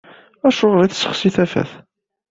[0.47, 1.71] Acuɣer i tessexsi tafat?